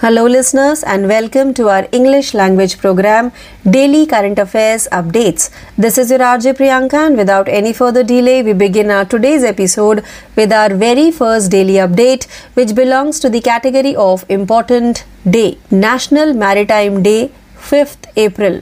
[0.00, 3.32] Hello, listeners, and welcome to our English language program,
[3.64, 5.48] Daily Current Affairs Updates.
[5.78, 10.04] This is your RJ Priyanka, and without any further delay, we begin our today's episode
[10.36, 16.34] with our very first daily update, which belongs to the category of Important Day National
[16.34, 18.60] Maritime Day, 5th April.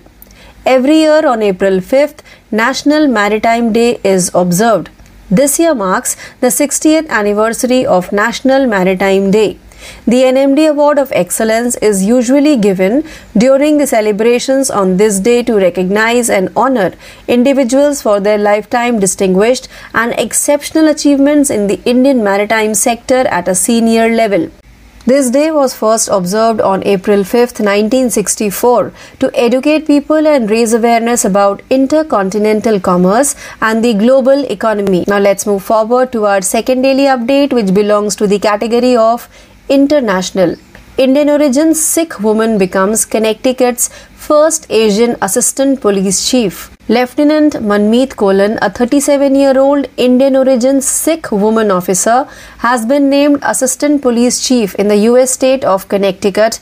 [0.64, 2.21] Every year on April 5th,
[2.53, 4.89] National Maritime Day is observed.
[5.32, 9.59] This year marks the 60th anniversary of National Maritime Day.
[10.07, 13.05] The NMD Award of Excellence is usually given
[13.37, 16.92] during the celebrations on this day to recognize and honor
[17.29, 23.55] individuals for their lifetime distinguished and exceptional achievements in the Indian maritime sector at a
[23.55, 24.51] senior level.
[25.06, 31.27] This day was first observed on April 5, 1964, to educate people and raise awareness
[31.27, 35.05] about intercontinental commerce and the global economy.
[35.06, 39.28] Now, let's move forward to our second daily update, which belongs to the category of
[39.68, 40.56] International.
[40.98, 46.70] Indian origin Sikh woman becomes Connecticut's first Asian assistant police chief.
[46.89, 53.39] Lieutenant Manmeet Colon, a 37 year old Indian origin Sikh woman officer, has been named
[53.42, 56.61] assistant police chief in the US state of Connecticut,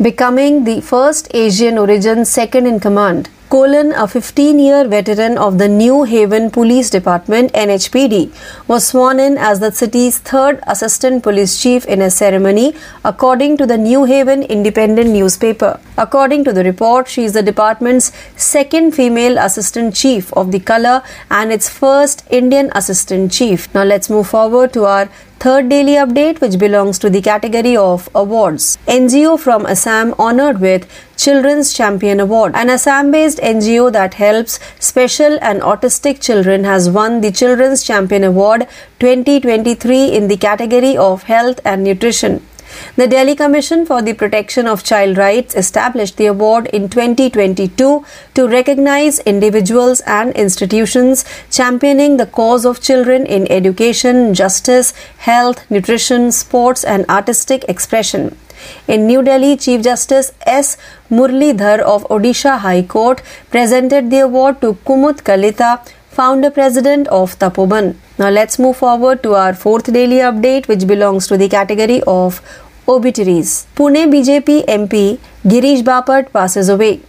[0.00, 3.28] becoming the first Asian origin second in command.
[3.48, 8.32] Colon, a 15 year veteran of the New Haven Police Department NHPD,
[8.66, 12.74] was sworn in as the city's third assistant police chief in a ceremony,
[13.04, 15.78] according to the New Haven Independent newspaper.
[15.96, 21.04] According to the report, she is the department's second female assistant chief of the color
[21.30, 23.72] and its first Indian assistant chief.
[23.72, 28.08] Now let's move forward to our third daily update, which belongs to the category of
[28.14, 28.78] awards.
[28.86, 32.54] NGO from Assam honored with Children's Champion Award.
[32.54, 38.24] An Assam based NGO that helps special and autistic children has won the Children's Champion
[38.24, 38.66] Award
[39.00, 42.42] 2023 in the category of health and nutrition.
[42.96, 48.48] The Delhi Commission for the Protection of Child Rights established the award in 2022 to
[48.48, 56.84] recognize individuals and institutions championing the cause of children in education, justice, health, nutrition, sports,
[56.84, 58.36] and artistic expression.
[58.88, 60.76] In New Delhi, Chief Justice S.
[61.10, 67.94] Muralidhar of Odisha High Court presented the award to Kumud Kalita, founder president of Tapoban.
[68.18, 72.40] Now let's move forward to our fourth daily update, which belongs to the category of
[72.88, 73.66] obituaries.
[73.76, 77.00] Pune BJP MP Girish Bapat passes away.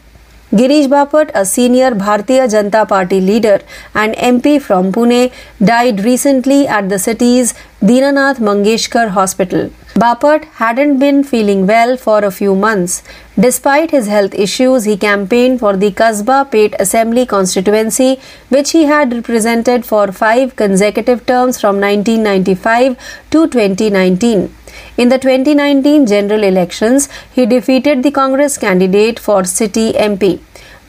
[0.51, 3.59] Girish Bapat, a senior Bharatiya Janata Party leader
[3.93, 9.69] and MP from Pune, died recently at the city's Dinanath Mangeshkar Hospital.
[9.95, 13.03] Bapat hadn't been feeling well for a few months.
[13.37, 19.13] Despite his health issues, he campaigned for the Kasba Peth Assembly constituency, which he had
[19.13, 22.95] represented for five consecutive terms from 1995
[23.31, 24.56] to 2019.
[24.97, 30.39] In the 2019 general elections, he defeated the Congress candidate for city MP.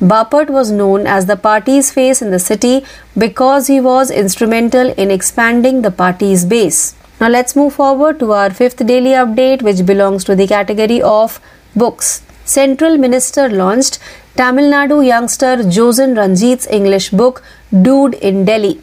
[0.00, 2.86] Bapat was known as the party's face in the city
[3.18, 6.94] because he was instrumental in expanding the party's base.
[7.20, 11.38] Now let's move forward to our fifth daily update, which belongs to the category of
[11.76, 12.22] books.
[12.46, 13.98] Central Minister launched
[14.36, 17.42] Tamil Nadu youngster Josen Ranjit's English book
[17.82, 18.80] Dude in Delhi.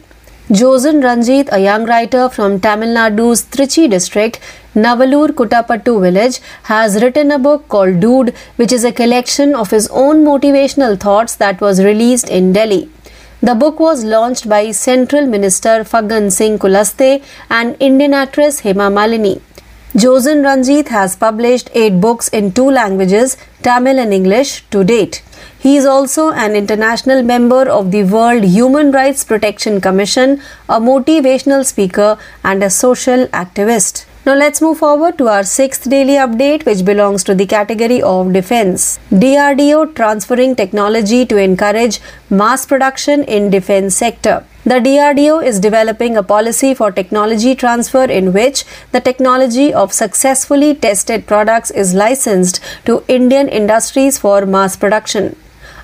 [0.48, 4.38] Josen Ranjit, a young writer from Tamil Nadu's Trichy district,
[4.76, 9.88] Navalur Kutapattu village, has written a book called Dude, which is a collection of his
[9.88, 12.88] own motivational thoughts that was released in Delhi.
[13.40, 19.40] The book was launched by Central Minister Faggan Singh Kulaste and Indian actress Hema Malini.
[19.94, 25.24] Josen Ranjit has published eight books in two languages, Tamil and English, to date.
[25.66, 31.64] He is also an international member of the World Human Rights Protection Commission, a motivational
[31.66, 34.04] speaker, and a social activist.
[34.24, 38.32] Now let's move forward to our sixth daily update, which belongs to the category of
[38.32, 39.00] defense.
[39.10, 41.98] DRDO transferring technology to encourage
[42.30, 44.44] mass production in defense sector.
[44.62, 50.76] The DRDO is developing a policy for technology transfer in which the technology of successfully
[50.76, 55.34] tested products is licensed to Indian industries for mass production.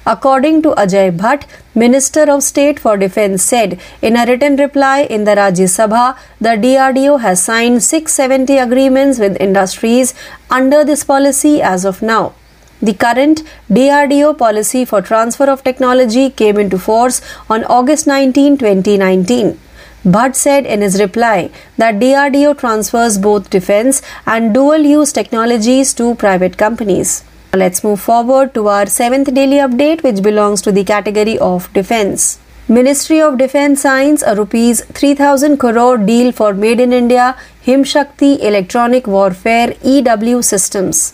[0.05, 1.45] According to Ajay Bhatt,
[1.77, 6.57] Minister of State for Defense said in a written reply in the Rajya Sabha, the
[6.65, 10.13] DRDO has signed 670 agreements with industries
[10.51, 12.35] under this policy as of now.
[12.83, 19.57] The current DRDO policy for transfer of technology came into force on August 19, 2019.
[20.05, 26.17] Bhatt said in his reply that DRDO transfers both defense and dual use technologies to
[26.17, 27.23] private companies.
[27.55, 32.39] Let's move forward to our seventh daily update, which belongs to the category of defense.
[32.67, 39.07] Ministry of Defence signs a rupees 3000 crore deal for Made in India Himshakti Electronic
[39.07, 41.13] Warfare EW systems.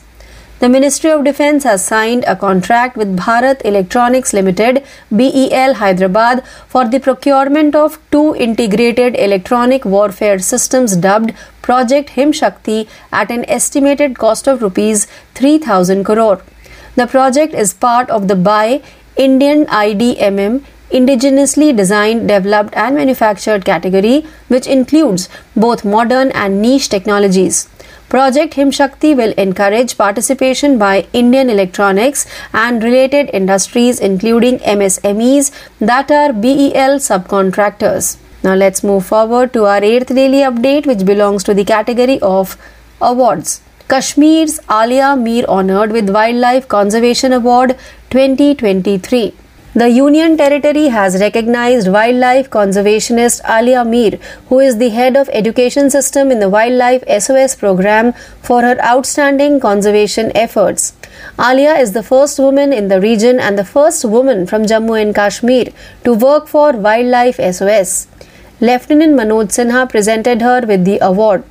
[0.60, 6.84] The Ministry of Defence has signed a contract with Bharat Electronics Limited BEL Hyderabad for
[6.84, 11.32] the procurement of two integrated electronic warfare systems dubbed
[11.62, 15.06] Project Himshakti at an estimated cost of rupees
[15.36, 16.42] 3000 crore.
[16.96, 18.82] The project is part of the Buy
[19.16, 27.68] Indian IDMM indigenously designed, developed, and manufactured category, which includes both modern and niche technologies.
[28.08, 36.32] Project Himshakti will encourage participation by Indian electronics and related industries, including MSMEs that are
[36.32, 38.16] BEL subcontractors.
[38.42, 42.56] Now, let's move forward to our eighth daily update, which belongs to the category of
[43.02, 43.60] awards.
[43.90, 47.76] Kashmir's Alia Mir honored with Wildlife Conservation Award
[48.08, 49.34] 2023.
[49.78, 55.88] The Union Territory has recognized wildlife conservationist Alia Mir, who is the head of education
[55.88, 60.94] system in the Wildlife SOS program, for her outstanding conservation efforts.
[61.38, 65.14] Alia is the first woman in the region and the first woman from Jammu and
[65.14, 65.66] Kashmir
[66.02, 68.08] to work for Wildlife SOS.
[68.60, 71.44] Lieutenant Manoj Sinha presented her with the award.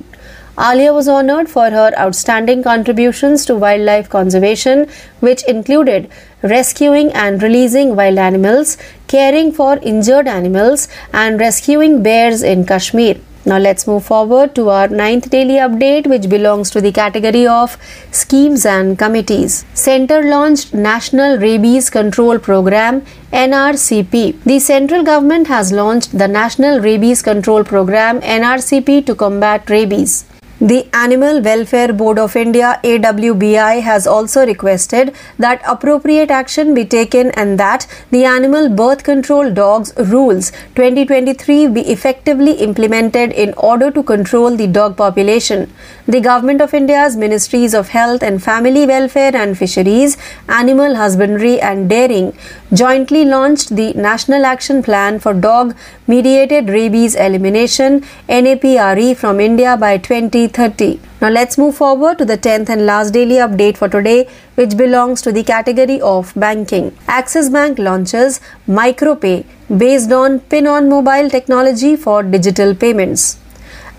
[0.60, 4.88] Alia was honored for her outstanding contributions to wildlife conservation,
[5.20, 6.10] which included
[6.42, 8.76] rescuing and releasing wild animals,
[9.06, 13.20] caring for injured animals, and rescuing bears in Kashmir.
[13.46, 17.78] Now let's move forward to our ninth daily update, which belongs to the category of
[18.10, 19.64] schemes and committees.
[19.74, 23.02] Center launched National Rabies Control Program
[23.32, 24.42] NRCP.
[24.42, 30.24] The central government has launched the National Rabies Control Program NRCP to combat rabies.
[30.60, 37.30] The Animal Welfare Board of India AWBI has also requested that appropriate action be taken
[37.36, 44.02] and that the Animal Birth Control Dogs Rules 2023 be effectively implemented in order to
[44.02, 45.72] control the dog population.
[46.08, 50.16] The Government of India's Ministries of Health and Family Welfare and Fisheries,
[50.48, 52.36] Animal Husbandry and Dairying
[52.74, 55.76] jointly launched the National Action Plan for Dog
[56.08, 59.98] Mediated Rabies Elimination NAPRE from India by
[60.48, 61.00] 2030.
[61.20, 65.22] Now let's move forward to the 10th and last daily update for today which belongs
[65.22, 66.96] to the category of banking.
[67.06, 69.44] Axis Bank launches MicroPay
[69.76, 73.38] based on pin on mobile technology for digital payments.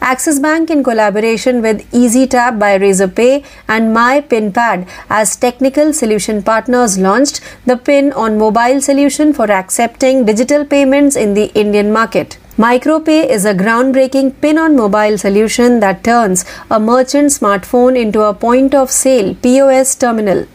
[0.01, 7.41] Axis Bank, in collaboration with Ezetap by Razorpay and MyPinPad as technical solution partners, launched
[7.65, 12.37] the PIN on mobile solution for accepting digital payments in the Indian market.
[12.59, 18.33] MicroPay is a groundbreaking PIN on mobile solution that turns a merchant smartphone into a
[18.33, 20.45] point of sale POS terminal.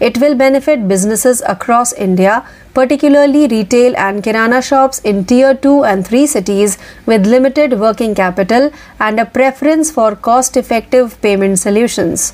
[0.00, 2.44] It will benefit businesses across India
[2.74, 8.72] particularly retail and kirana shops in tier 2 and 3 cities with limited working capital
[8.98, 12.32] and a preference for cost effective payment solutions.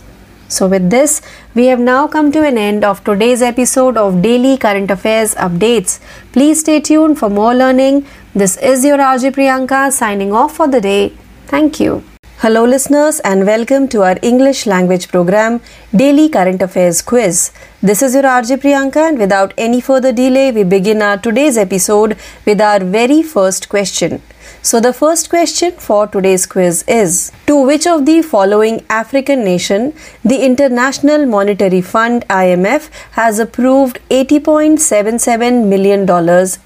[0.48, 1.20] So, with this,
[1.54, 6.00] we have now come to an end of today's episode of Daily Current Affairs Updates.
[6.32, 8.06] Please stay tuned for more learning.
[8.34, 11.12] This is your RJ Priyanka signing off for the day.
[11.48, 12.02] Thank you.
[12.38, 15.60] Hello, listeners, and welcome to our English language program,
[15.94, 17.52] Daily Current Affairs Quiz.
[17.82, 22.16] This is your RJ Priyanka, and without any further delay, we begin our today's episode
[22.46, 24.22] with our very first question.
[24.60, 29.94] So, the first question for today's quiz is To which of the following African nation
[30.24, 36.02] the International Monetary Fund IMF has approved $80.77 million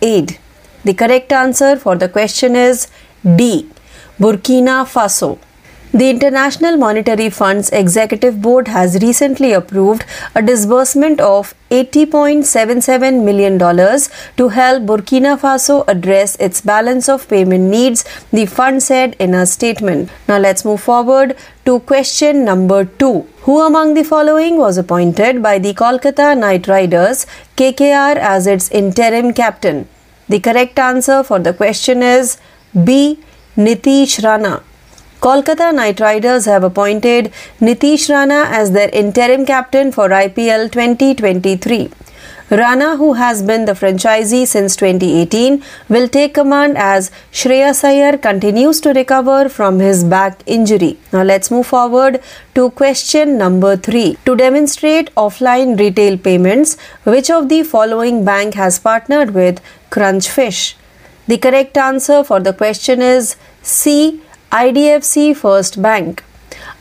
[0.00, 0.38] aid?
[0.84, 2.88] The correct answer for the question is
[3.24, 3.68] D.
[4.18, 5.38] Burkina Faso.
[5.94, 14.48] The International Monetary Fund's Executive Board has recently approved a disbursement of $80.77 million to
[14.48, 20.08] help Burkina Faso address its balance of payment needs, the fund said in a statement.
[20.28, 23.28] Now let's move forward to question number two.
[23.42, 27.26] Who among the following was appointed by the Kolkata Knight Riders
[27.58, 29.86] KKR as its interim captain?
[30.26, 32.38] The correct answer for the question is
[32.82, 33.18] B.
[33.58, 34.62] Nitish Rana.
[35.22, 41.90] Kolkata Knight Riders have appointed Nitish Rana as their interim captain for IPL 2023.
[42.50, 48.80] Rana, who has been the franchisee since 2018, will take command as Shreyas Iyer continues
[48.80, 50.98] to recover from his back injury.
[51.12, 52.20] Now let's move forward
[52.56, 54.18] to question number 3.
[54.24, 60.74] To demonstrate offline retail payments, which of the following bank has partnered with Crunchfish?
[61.28, 64.20] The correct answer for the question is C.
[64.52, 66.22] IDFC First Bank.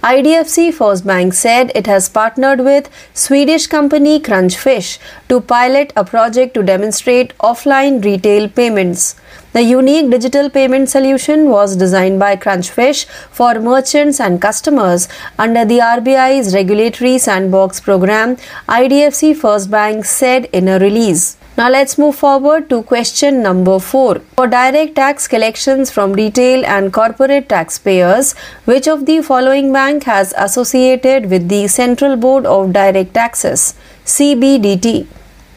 [0.03, 4.99] IDFC First Bank said it has partnered with Swedish company Crunchfish
[5.29, 9.15] to pilot a project to demonstrate offline retail payments.
[9.53, 15.07] The unique digital payment solution was designed by Crunchfish for merchants and customers
[15.39, 18.35] under the RBI's regulatory sandbox program,
[18.67, 21.37] IDFC First Bank said in a release.
[21.57, 24.19] Now let's move forward to question number 4.
[24.37, 30.33] For direct tax collections from retail and corporate taxpayers, which of the following bank has
[30.37, 33.73] associated with the Central Board of Direct Taxes
[34.05, 35.07] CBDT?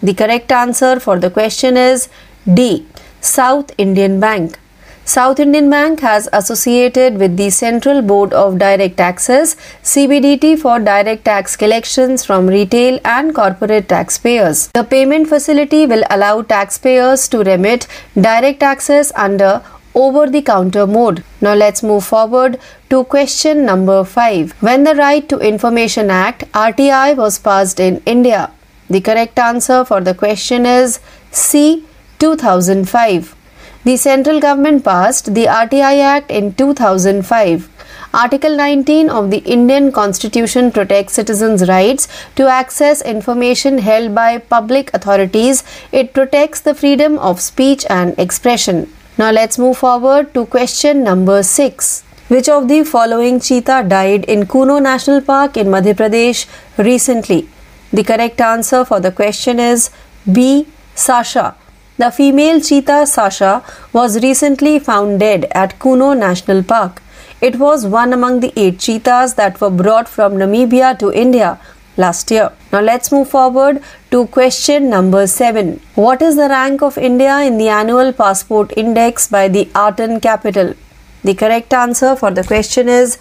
[0.02, 2.08] The correct answer for the question is
[2.52, 2.86] D.
[3.20, 4.58] South Indian Bank.
[5.06, 11.26] South Indian Bank has associated with the Central Board of Direct Taxes CBDT for direct
[11.26, 14.68] tax collections from retail and corporate taxpayers.
[14.68, 17.86] The payment facility will allow taxpayers to remit
[18.18, 19.62] direct taxes under
[19.94, 21.22] over the counter mode.
[21.42, 22.58] Now let's move forward
[22.88, 24.52] to question number 5.
[24.62, 28.50] When the Right to Information Act RTI was passed in India?
[28.88, 30.98] The correct answer for the question is
[31.30, 31.84] C
[32.20, 33.36] 2005.
[33.84, 37.68] The central government passed the RTI Act in 2005.
[38.14, 44.90] Article 19 of the Indian Constitution protects citizens' rights to access information held by public
[44.94, 45.64] authorities.
[45.92, 48.90] It protects the freedom of speech and expression.
[49.18, 52.04] Now let's move forward to question number 6.
[52.28, 56.46] Which of the following cheetah died in Kuno National Park in Madhya Pradesh
[56.78, 57.48] recently?
[57.92, 59.90] The correct answer for the question is
[60.32, 60.66] B.
[60.94, 61.54] Sasha.
[61.96, 67.00] The female cheetah Sasha was recently found dead at Kuno National Park.
[67.40, 71.60] It was one among the eight cheetahs that were brought from Namibia to India
[71.96, 72.50] last year.
[72.72, 75.80] Now let's move forward to question number 7.
[75.94, 80.74] What is the rank of India in the annual passport index by the Arton Capital?
[81.22, 83.18] The correct answer for the question is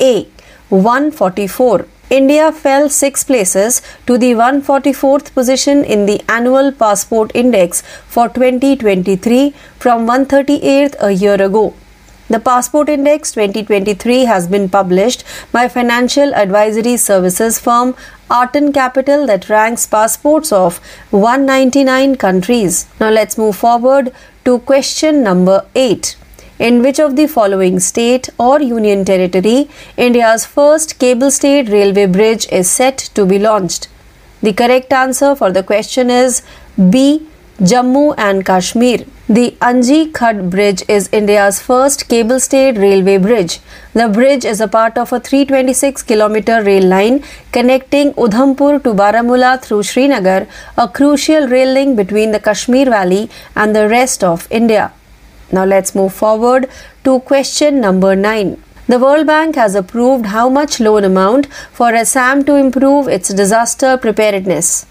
[0.00, 0.26] A
[0.70, 1.86] 144.
[2.10, 9.54] India fell 6 places to the 144th position in the annual passport index for 2023
[9.78, 11.74] from 138th a year ago.
[12.28, 17.94] The Passport Index 2023 has been published by financial advisory services firm
[18.30, 20.78] Arton Capital that ranks passports of
[21.10, 22.86] 199 countries.
[22.98, 24.12] Now let's move forward
[24.46, 26.16] to question number 8
[26.66, 29.68] in which of the following state or union territory
[30.04, 33.88] India's first cable stayed railway bridge is set to be launched?
[34.40, 36.42] The correct answer for the question is
[36.94, 37.26] B.
[37.60, 39.04] Jammu and Kashmir.
[39.28, 43.60] The Anji Khad Bridge is India's first cable stayed railway bridge.
[43.92, 49.62] The bridge is a part of a 326 kilometer rail line connecting Udhampur to Baramulla
[49.62, 50.46] through Srinagar,
[50.78, 54.92] a crucial rail link between the Kashmir Valley and the rest of India.
[55.52, 56.68] Now let's move forward
[57.04, 58.62] to question number 9.
[58.86, 63.96] The World Bank has approved how much loan amount for Assam to improve its disaster
[63.96, 64.86] preparedness.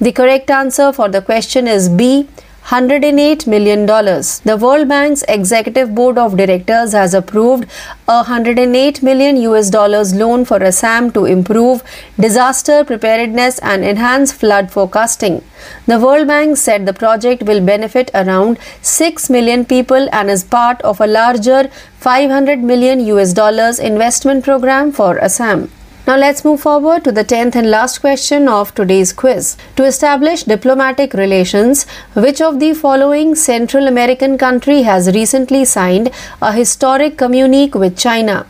[0.00, 2.28] The correct answer for the question is B.
[2.66, 3.86] $108 million.
[3.86, 7.64] The World Bank's executive board of directors has approved
[8.06, 11.82] a 108 million US dollars loan for Assam to improve
[12.18, 15.42] disaster preparedness and enhance flood forecasting.
[15.86, 20.80] The World Bank said the project will benefit around 6 million people and is part
[20.82, 25.68] of a larger 500 million US dollars investment program for Assam.
[26.04, 29.56] Now let's move forward to the 10th and last question of today's quiz.
[29.76, 36.52] To establish diplomatic relations, which of the following Central American country has recently signed a
[36.52, 38.46] historic communique with China?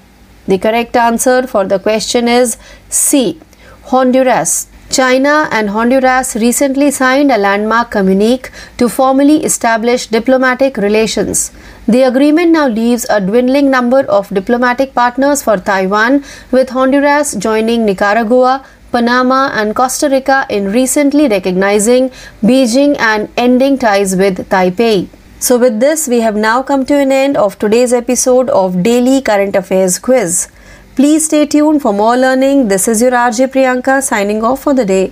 [0.49, 2.57] The correct answer for the question is
[2.89, 3.39] C.
[3.85, 4.69] Honduras.
[4.93, 11.51] China and Honduras recently signed a landmark communique to formally establish diplomatic relations.
[11.89, 17.87] The agreement now leaves a dwindling number of diplomatic partners for Taiwan, with Honduras joining
[17.87, 22.11] Nicaragua, Panama, and Costa Rica in recently recognizing
[22.43, 25.09] Beijing and ending ties with Taipei.
[25.39, 29.23] So, with this, we have now come to an end of today's episode of Daily
[29.23, 30.49] Current Affairs Quiz.
[30.95, 32.69] Please stay tuned for more learning.
[32.69, 35.11] This is your RJ Priyanka signing off for the day.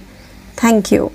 [0.57, 1.11] Thank you.